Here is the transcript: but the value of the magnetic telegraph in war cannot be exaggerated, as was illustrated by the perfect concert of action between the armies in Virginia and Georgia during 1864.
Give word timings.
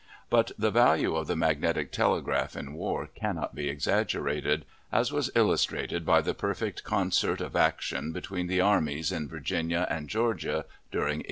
but 0.31 0.51
the 0.57 0.71
value 0.71 1.15
of 1.15 1.27
the 1.27 1.35
magnetic 1.35 1.91
telegraph 1.91 2.55
in 2.57 2.73
war 2.73 3.07
cannot 3.13 3.53
be 3.53 3.69
exaggerated, 3.69 4.65
as 4.91 5.11
was 5.11 5.29
illustrated 5.35 6.03
by 6.07 6.21
the 6.21 6.33
perfect 6.33 6.83
concert 6.83 7.39
of 7.39 7.55
action 7.55 8.11
between 8.11 8.47
the 8.47 8.59
armies 8.59 9.11
in 9.11 9.27
Virginia 9.29 9.85
and 9.91 10.09
Georgia 10.09 10.65
during 10.91 11.19
1864. 11.19 11.19